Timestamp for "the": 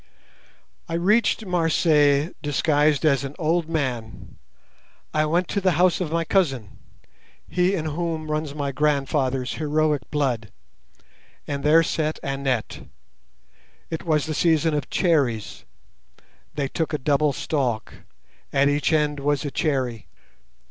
5.61-5.73, 14.25-14.33